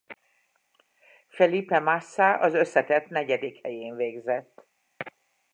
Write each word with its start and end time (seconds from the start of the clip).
Felipe 1.29 1.79
Massa 1.79 2.39
az 2.39 2.53
összetett 2.53 3.07
negyedik 3.07 3.61
helyén 3.63 3.95
végzett. 3.95 4.67